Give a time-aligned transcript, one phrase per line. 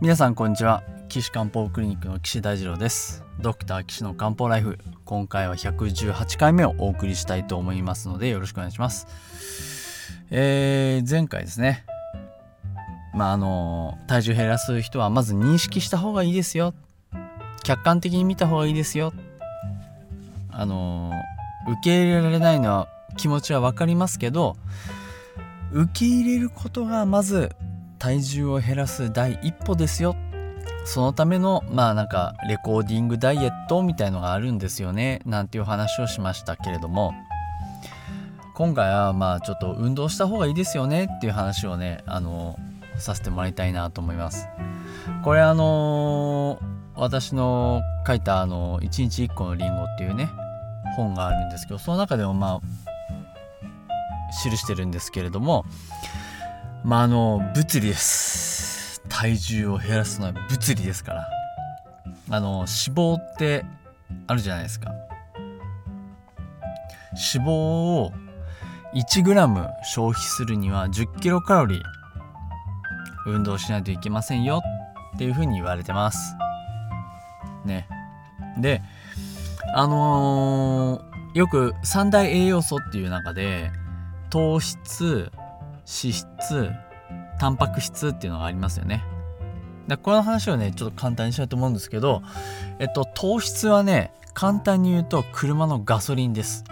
[0.00, 0.84] 皆さんこんにちは。
[1.08, 3.24] 岸漢方クリニックの岸大二郎です。
[3.40, 4.78] ドクター岸の漢方ライフ。
[5.04, 9.08] 今回は118回目をお送りしたいと思いますのでよろしくお願いします。
[10.30, 11.84] えー、前回ですね。
[13.12, 16.74] まああの体重減らす人はまず認識した方がいいですよ。
[17.64, 19.12] 客観的に見た方がいいですよ。
[20.52, 21.10] あの
[21.66, 24.56] 受け入れられないのは気持ちは分かりますけど
[25.72, 27.50] 受け入れることがまず
[27.98, 30.16] 体重を減らす第一歩ですよ。
[30.84, 35.20] そのためのまあなんかレコーディングダイエットみたいのがあるんですよね。
[35.26, 37.12] なんていう話をしましたけれども。
[38.58, 42.58] 今回はまあちょっと運動した方がいいですよねっていう話をねあの
[42.98, 44.48] させてもらいたいなと思います。
[45.22, 46.58] これあの
[46.96, 50.28] 私の書いたあの1日1個のリンゴっていうね
[50.96, 52.60] 本があるんですけどその中でもまあ
[54.42, 55.64] 記してるんですけれども
[56.84, 59.02] まああの物理です。
[59.08, 61.28] 体重を減らすのは物理ですから。
[62.30, 63.64] あの脂肪って
[64.26, 64.92] あるじゃないですか。
[67.34, 68.12] 脂肪を
[68.94, 71.80] 1g 消費するには 10kcal
[73.26, 74.62] 運動しないといけませんよ
[75.14, 76.36] っていうふうに言われてます。
[77.64, 77.88] ね。
[78.58, 78.82] で
[79.74, 83.70] あのー、よく三大栄養素っていう中で
[84.30, 85.30] 糖質
[85.88, 86.70] 脂質
[87.40, 89.02] タンパク質っていうのがありますよね。
[89.86, 92.22] でこの話をねちょっと簡単にしたいと思うんですけど
[92.78, 96.64] えっと糖質はね簡単に言うと車のガソリンです。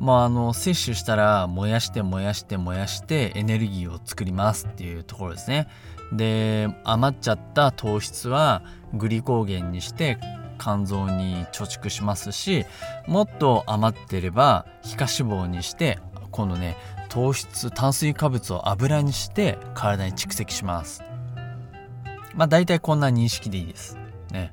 [0.00, 5.68] まああの摂取したら燃やして燃やして燃やしてエネルギーを作りますっていうところですね。
[6.12, 8.62] で余っちゃった糖質は
[8.94, 10.18] グリコーゲンにして
[10.58, 12.66] 肝臓に貯蓄しますし
[13.06, 15.98] もっと余ってれば皮下脂肪にして
[16.30, 16.76] 今度ね
[17.12, 21.04] 糖質炭水化物を油にして体に蓄積します。
[22.34, 23.98] まあ大体こんな認識でいいです。
[24.32, 24.50] ね。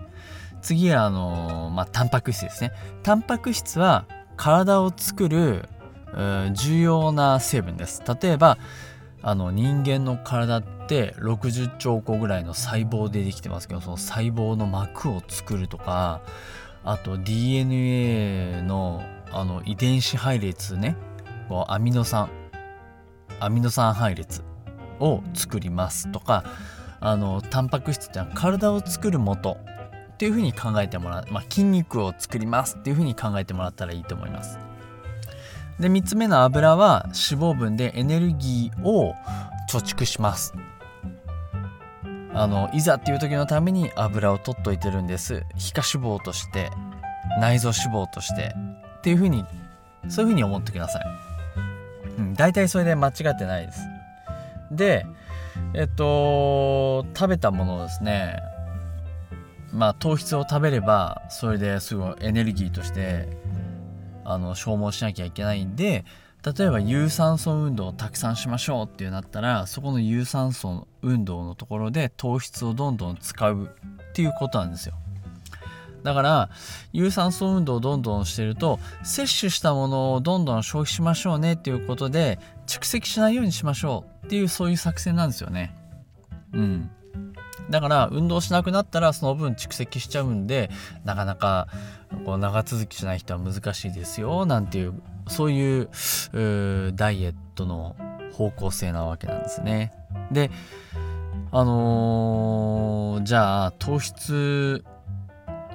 [0.62, 2.74] 次はあのー、まあタンパク質ですね。
[3.02, 4.06] タンパク質は
[4.36, 5.69] 体を作る
[6.52, 8.03] 重要な成分です。
[8.22, 8.58] 例えば
[9.22, 16.19] あの人間の体って60兆個ぐらいの細胞でできてますけどその細胞の膜を作るとか
[16.84, 20.98] あと DNA のあの遺伝子配列ね。
[21.48, 22.30] こうアミノ酸。
[23.40, 24.44] アミノ酸配列
[25.00, 26.44] を作りますとか
[27.00, 29.58] あのタンパク質っていうのは体を作る元
[30.14, 34.60] っていうふうに考えてもらう、まあ、筋肉を作りますっていうふうに考えてもらったらいいと思います。
[35.80, 39.16] で3つ目の油は脂肪分でエネルギーを
[39.72, 40.54] 貯蓄します。
[42.34, 45.46] あのいざっていう時のために油を取っといてるんです。
[45.56, 46.70] 皮下脂肪として
[47.40, 48.54] 内臓脂肪として。
[49.00, 49.46] っていうふうに
[50.08, 51.04] そういうふうに思ってください、
[52.19, 53.81] うん、大体それで間違ってないです。
[54.72, 55.06] で
[55.74, 58.38] えっと食べたものをですね
[59.72, 63.28] まあ糖質を食べればそれですごいエネルギーとして
[64.25, 66.06] あの消耗しなきゃいけないんで
[66.57, 74.96] 例えば有酸素運動をたくさんしましょうっていうなったらそこの有酸素運動のところで糖質をどんどん使うっていうことなんですよ。
[76.04, 76.50] だから
[76.94, 85.74] 有酸素運動をどんどんしてると摂取したものをどんどん消費しましょうねっていうことで蓄積しないようにしましょうっていうそういう作戦なんですよね
[86.54, 86.90] うん
[87.70, 90.72] だから運動しなくなったらその分蓄積しちゃうんで
[91.04, 91.68] なかなか
[92.26, 95.90] こう長続きしない人は難しいですよなんていうそういう
[96.96, 97.96] ダイエットの
[98.34, 99.92] 方向性なわけなんですね。
[100.31, 100.50] で
[101.52, 104.84] あのー、じゃあ糖質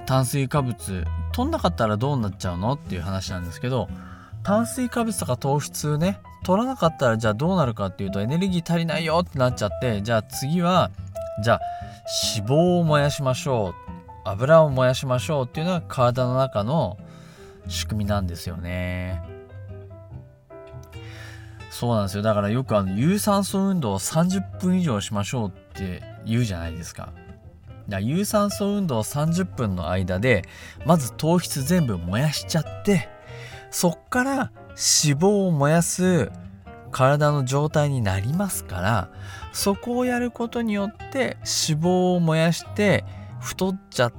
[0.07, 2.73] 炭水化物取んなかったらどうなっちゃうの？
[2.73, 3.89] っていう話なんですけど
[4.43, 10.91] 炭水化物とか糖質ね取らなかったらじゃあどうなるかっていうとエネルギー足りないよってなっちゃってじゃあ次は
[11.43, 11.61] じゃあ
[12.37, 13.75] 脂肪を燃やしましょう。
[14.27, 16.99] 油を燃やしましょうっていうのが体の中の
[17.69, 19.23] 仕組みなんですよね。
[21.71, 22.23] そうなんですよ。
[22.23, 27.13] だからよくあの有酸素運動を30分以上しましょうって言うじゃないですか。
[27.89, 30.45] 有酸素運動30分の間で
[30.87, 33.09] まず糖質全部燃やしちゃって
[33.71, 34.35] そっから
[34.71, 36.31] 脂肪を燃やす
[36.91, 39.11] 体の状態になりますから
[39.53, 41.37] そこをやることによって
[41.69, 43.05] 脂肪を燃やして
[43.41, 44.13] 太っちゃっ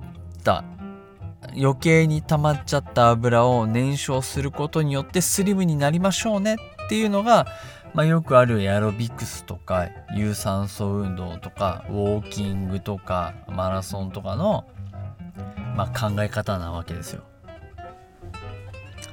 [0.43, 0.63] た
[1.57, 7.45] 余計に溜まっちゃった油を燃焼することによってスリムになりましょうねっていうのが、
[7.95, 14.65] まあ、よくあるエアロビクスとか有酸素運動とかウォーキングとかマラソンとかの、
[15.77, 17.23] まあ、考え方なわけですよ。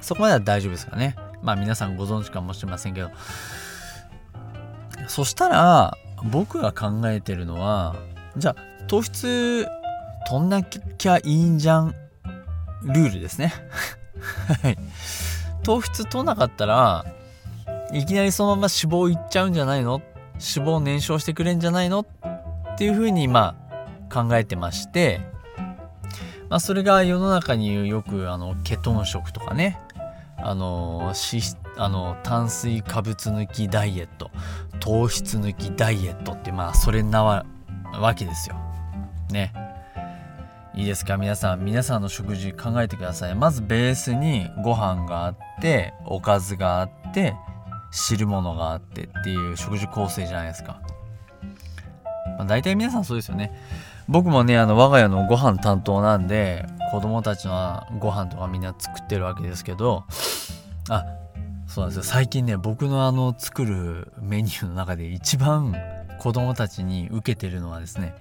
[0.00, 1.14] そこまでは大丈夫ですかね。
[1.43, 3.11] まあ皆さんご存知かもしれませんけど。
[5.06, 7.96] そしたら僕が考えてるのは
[8.37, 9.67] じゃあ糖質
[10.29, 11.94] 取んなきゃいいんじゃん
[12.82, 13.52] ルールですね
[14.62, 14.79] はい
[15.62, 17.05] 糖質取んなかったら
[17.93, 20.00] いきなりそのまま脂肪いっちゃうんじゃないの？
[20.35, 22.00] 脂肪燃焼してくれんじゃないの？
[22.00, 22.06] っ
[22.79, 23.55] ていうふうにま
[24.11, 25.21] あ考えてまして、
[26.49, 29.79] まあ、それが世の中によくあのケトン食とかね。
[30.44, 34.31] あの脂あの炭水化物抜きダイエット。
[34.81, 37.44] 糖質抜きダイエットってまあそれなわ
[38.17, 38.56] けですよ。
[39.31, 39.53] ね。
[40.75, 41.19] いいですか？
[41.19, 43.35] 皆さん皆さんの食事考えてください。
[43.35, 47.37] まずベースにご飯があっておかずがあって
[47.93, 50.81] 汁物があってっていう食事構成じゃないですか、
[52.39, 53.53] まあ、大体皆さんそうですよね。
[54.09, 60.05] 僕もねあの我が家のご飯担当なんで子供たちのご飯とかみんな作ってるわけですけど
[60.91, 61.05] あ
[61.69, 62.03] そうなんですよ。
[62.03, 65.75] 最近ね僕のあの作るメニューの中で一番
[66.19, 68.15] 子供たちに受けてるのはですね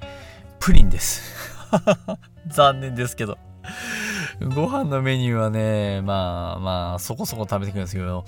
[0.59, 1.21] プリンです。
[2.47, 3.37] 残念ですけど。
[4.55, 8.25] ご飯のメニューはねまあまあそこそこ食べてくるんですけど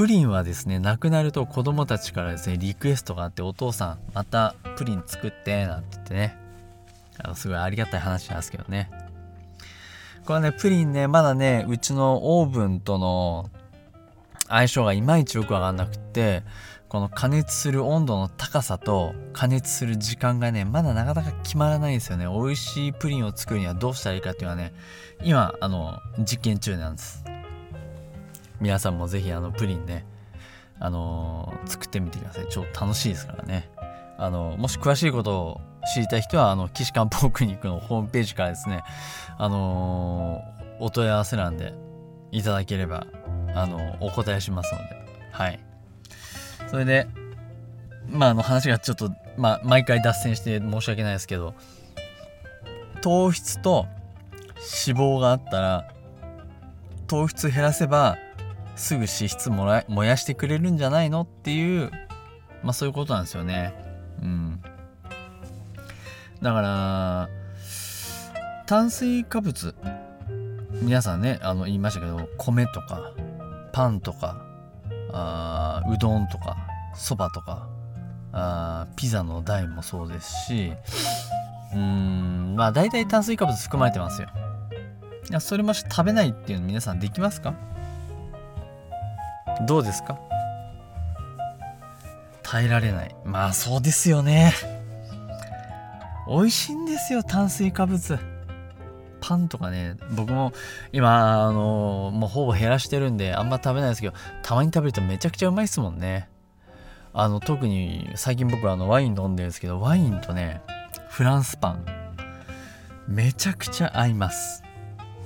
[0.00, 6.38] プリンはですねなくなると子供たちからですねリクエストがあってお父さんまたプリン作ってなんて言ってね。
[7.18, 8.90] あのすごいありがたい話なんですけどね。
[10.24, 13.50] これねプリンねまだねうちのオーブンとの
[14.48, 16.44] 相性がいまいちよくわかんなくって
[16.88, 22.24] この加熱する温度の高さと加熱する時間がねまだなかなか決まらないんですよね。
[22.24, 24.72] 美味しいプリンを作るにはどうしたらいいかっていうのはね
[25.22, 27.22] 今あの実験中なんです。
[28.60, 30.04] 皆さんもぜひあのプリンね
[30.78, 32.46] あのー、作ってみてください。
[32.50, 33.70] 超楽しいですからね。
[34.16, 35.60] あのもし詳しいことを
[35.94, 38.82] 知りたい人はあの岸漢方クリニックのホームページからですね
[39.38, 41.74] あのー、お問い合わせ欄で
[42.30, 43.06] いただければ
[43.54, 45.00] あのお答えしますので。
[45.32, 45.60] はい。
[46.70, 47.06] それで
[48.08, 51.54] まああの話がちょっとまあ毎回脱線して申し訳ないですけど
[53.02, 53.86] 糖質と
[54.86, 55.94] 脂肪があったら
[57.06, 58.18] 糖質減らせば
[58.76, 61.90] すぐ脂質もら燃やしてくれるんじゃないのっていう
[62.62, 63.74] まあそういうことなんですよね。
[64.22, 64.62] うん。
[66.42, 67.28] だから
[68.66, 69.74] 炭水化物
[70.80, 73.12] 皆さんねあの言いましたけど米とか
[73.72, 74.42] パンとか
[75.12, 76.56] あうどんとか
[76.94, 77.68] そばとか
[78.32, 80.72] あピザの台もそうですし
[81.74, 84.28] うんまあ大体炭水化物含まれてますよ。
[85.28, 87.54] いやそれもし食べないっていうの皆さんできますか？
[89.66, 90.18] どうですか？
[92.42, 93.14] 耐えられない。
[93.24, 94.52] まあそうですよね。
[96.28, 98.18] 美味しいんですよ炭水化物。
[99.20, 99.96] パンとかね。
[100.12, 100.52] 僕も
[100.92, 106.28] 今あのもうほぼ減らしてるんであんま食べないですけどたまに食べるとめちゃくちゃうまいですもんね。
[107.12, 110.62] あの特に最近僕あのワイン飲んでるんですけどワインとね
[111.08, 111.84] フランスパン。
[113.08, 114.62] めちゃくちゃ合います。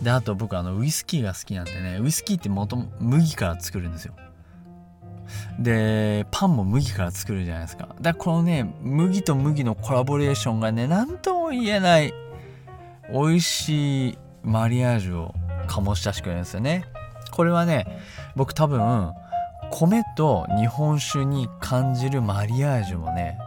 [0.03, 4.15] であと僕あのウイスキーが好きなんでねウイスキーってもとも麦から作るんですよ。
[5.59, 7.89] でパンも麦から作るじゃないですか。
[8.01, 12.13] だからこのね麦と麦のコラボレーションがね何とも言えない
[13.13, 15.35] 美味しいマリアージュを
[15.69, 16.85] 醸し出してくれるんですよね。
[17.31, 17.87] これはね
[18.37, 19.13] 僕多分
[19.71, 23.39] 米と日本酒に感じるマリアージュもね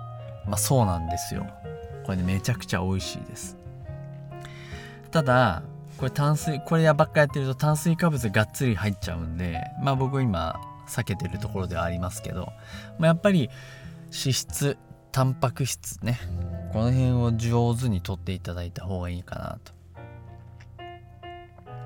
[0.45, 1.45] まあそうなんですよ。
[2.05, 3.57] これねめちゃくちゃ美味しいです。
[5.11, 5.61] ただ
[5.97, 12.51] これ炭水これやばっかやってると炭水化物がっつり入っちゃうんでまあ僕今避けてるところではありますけど、
[12.99, 13.49] まあ、やっぱり
[14.11, 14.77] 脂質
[15.11, 16.19] タンパク質ね
[16.73, 19.73] この辺を上手にとっていただいた方がいいかなと。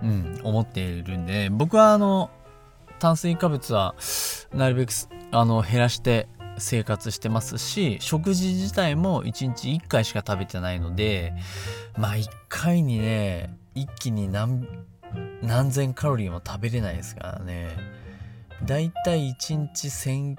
[0.03, 2.31] うん思っているんで僕はあの
[2.97, 3.95] 炭水化物は
[4.51, 4.91] なるべく
[5.31, 6.27] あの減らして
[6.57, 11.33] 生活してますし食事自体も1日1回しか食べてないので
[11.97, 14.67] まあ1回にね一気に何
[15.41, 17.69] 何千カロリーも食べれないですからね。
[18.65, 20.35] だいたい1日1000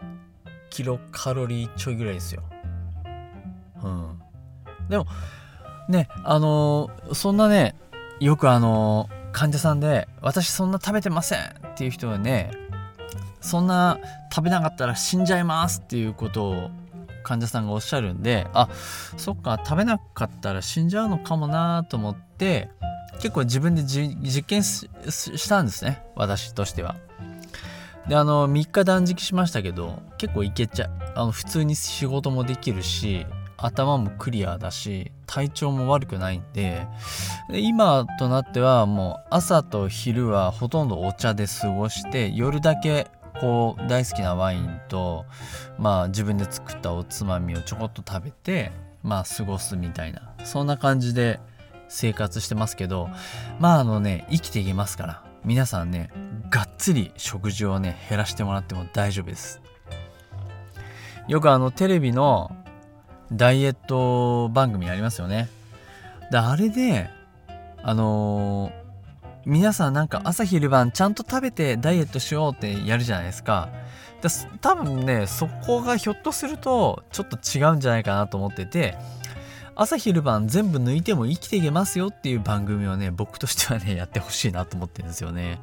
[0.70, 2.42] キロカロリーちょいぐらいですよ
[3.82, 4.22] うん
[4.88, 5.06] でも
[5.88, 7.74] ねあのー、そんなね
[8.20, 12.50] よくあのー、患者さんで「私そんな食べてません」っていう人はね
[13.40, 13.98] そんな
[14.32, 16.70] 食べなかったら死んじゃいますっていうことを
[17.24, 18.68] 患者さんがおっしゃるんであ
[19.16, 22.70] そっか食べなかったら死んじゃうのかもなと思って
[23.14, 26.96] 結構自分で実験したんですね私としては。
[28.08, 36.86] であの3日断食しましたけど結構いけちゃあの普通に仕事もできるし頭もクリアだし体調も悪くないんで
[37.50, 43.06] 今となってはもう朝と昼はほとんどお茶で過ごして夜だけ
[43.40, 45.24] こう大好きなワインと
[45.78, 51.40] まあ自分で作ったおつまみをちょこっと食べてまあ過ごすみたいなそんな感じで
[51.88, 53.08] 生活してますけど
[53.58, 56.10] まああのね生きていけますから皆さんね
[56.52, 59.62] がっつり食事をね減らしてもらっても大丈夫です。
[61.26, 62.54] よくあのテレビの
[63.32, 65.48] ダイエット番組ありますよね。
[66.30, 67.08] であれで
[67.82, 68.82] あのー
[69.44, 73.70] 皆さんなんか朝昼晩ちゃんと食べてダイエットしようってやるじゃないですか。
[74.20, 74.30] だ
[74.60, 78.96] 多分ねそこがひょっとするとちょっと違うんじゃないかなと思ってて
[79.74, 85.58] 朝昼晩全部抜いても生きていけますよっていう番組をね僕としてはねやってほしいなと思ってるんですよね。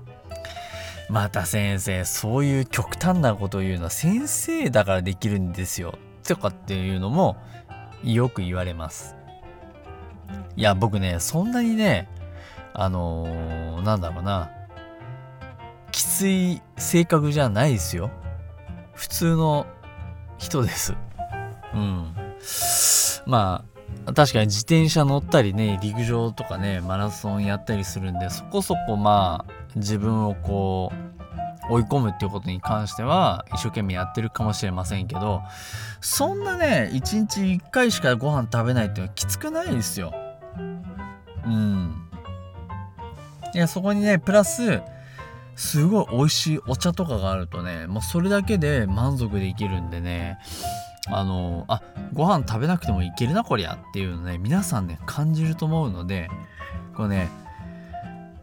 [1.09, 5.97] また先生そういう極端なことを言うのは先生だからできるんですよ。
[6.23, 7.37] とかっていうのも
[8.03, 9.15] よく言われます。
[10.55, 12.07] いや僕ねそんなにね
[12.73, 14.51] あのー、なんだろうな。
[15.91, 18.11] きつい性格じゃないですよ。
[18.93, 19.65] 普通の
[20.37, 20.95] 人です。
[21.73, 22.13] うん。
[23.25, 23.65] ま
[24.05, 30.91] あ確かに自転車乗ったりね陸上とかねマラソンやったりするんでそこそこまあ自分をこ
[31.69, 35.41] う追い込むっていうことに関しては一生懸命やってるかもしれませんけど
[36.01, 40.13] そんなね一日1回しかご飯食べないっていうのはきつくないですよ。
[41.45, 42.09] うん。
[43.53, 44.81] いやそこにねプラス
[45.55, 50.37] すごい美味しいお茶とかがあるとねもうそれだけで満足できるんでね
[51.07, 51.81] あのあ
[52.13, 56.29] ご飯食べなくてもいけるなこりゃっていうのね皆さんね感じると思うので
[56.95, 57.29] こうね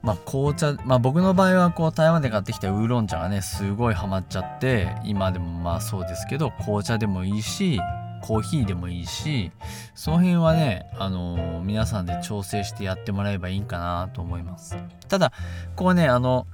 [0.06, 7.80] まあ紅茶まあ僕の場合はこう台湾で買ってきたウーロン茶がねすごいハマっちゃって今でもまあそうですけど紅茶でもいいし
[8.22, 9.50] コーヒーでもいいし
[9.96, 14.76] その辺はね、あのー、皆さんで調整してやってもらえばいいかなと思います。
[15.08, 15.32] ただ
[15.74, 16.46] こうねあの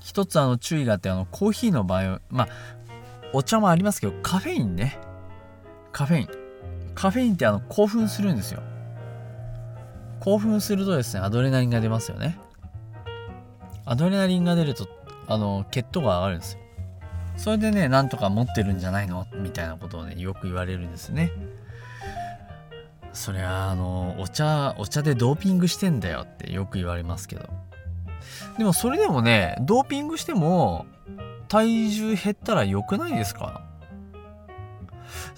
[0.00, 2.48] 一つあの注意があってあのコーヒーの場合まあ
[3.32, 4.96] お茶もありますけどカフェインね。
[5.90, 6.28] カフェイン。
[6.94, 8.62] カフェインってあの興奮するんですよ。
[10.20, 12.38] 興奮するとですねアドレナリンが出ますよね。
[13.84, 14.88] アドレナリンが出ると
[15.26, 16.60] あの血糖が上がるんですよ。
[17.36, 19.26] それでねなんとか持ってるんじゃないの？
[19.34, 21.32] みたいなことをねよく言われるんですね。
[23.12, 27.48] そりゃあのお茶お茶でドーピングしてんだよってよく言われますけど。
[28.58, 30.86] でもそれでもねドーピングしても
[31.48, 33.64] 体重減ったら良くないですか？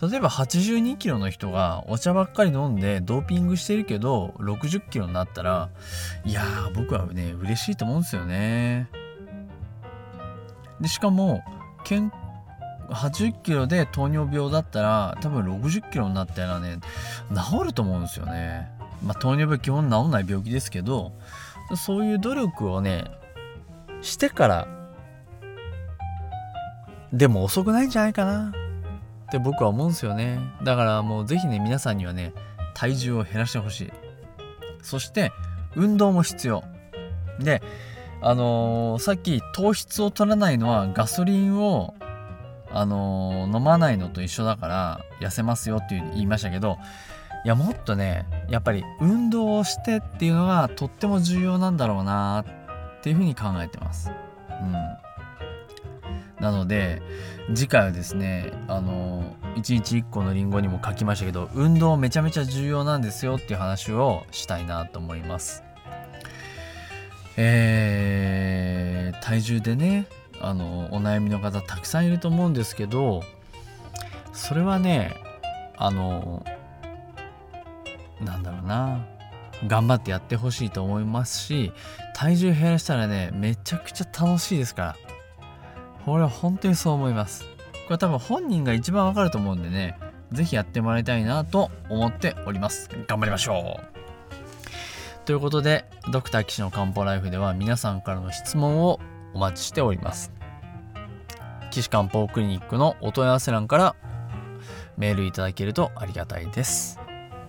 [0.01, 5.71] 例えば82キロの人がお茶ばっかり飲んでドーピングしてるけど60キロになったら
[6.25, 8.89] いやー僕はね嬉しいと思うんですよね
[10.81, 11.43] でしかも
[11.85, 12.13] 健
[12.91, 16.79] 80キロで糖尿病だったら多分60キロになったらね
[17.35, 18.71] 治ると思うんですよね。
[19.05, 21.13] まあ、糖尿病基本治んない病気ですけど
[21.77, 23.05] そういう努力をね
[24.01, 24.69] してから
[27.13, 28.53] でも遅くないんじゃないかな
[29.33, 30.39] って僕は思うんですよね。
[30.63, 32.35] だからもう是非ね皆さんにはね
[32.75, 33.93] 体重を減らしてほしい。
[34.83, 35.33] そして
[35.75, 36.63] 運動も必要。
[37.41, 37.63] で
[38.21, 41.95] あのー、さっき糖質を取らないのはガソリンを、
[42.71, 46.77] あのー、飲まないのと一緒だから痩せますよって言いましたけど
[47.45, 52.45] いやもっとねやっぱり運動をしてっていうのがとっても重要なんだろうな
[52.99, 54.11] っていうふうに考えてます。
[54.11, 54.75] うん
[56.43, 57.01] なので
[57.55, 65.63] 次回はですねあの1日1個のりんごにも書きましたけど運動めちゃめちゃ重要なんですよっていう話をしたいなと思います。
[67.37, 70.07] えー、体重でね
[70.41, 73.23] あのお悩みの方たくさんいると思うんですけど
[74.35, 75.15] それはね
[75.77, 76.45] あの
[78.21, 79.07] なんだろうな
[79.67, 81.73] 頑張ってやってほしいと思いますし
[82.15, 85.12] 体重減らしたらねめちゃくちゃ楽しいですから
[86.05, 87.45] これは本当にそう思います
[87.87, 89.99] これ多分本人が一番わかると思うんでね
[90.33, 93.93] 是非やってもらいたいなと思っております頑張りましょう
[95.25, 98.99] ということで、ドクター岸の漢方ライフでは皆さんからの質問を
[99.35, 100.33] お待ちしております。
[101.71, 103.97] 岸漢方クリニックのお問い合わせ欄から
[104.97, 106.99] メールいただけるとありがたいです。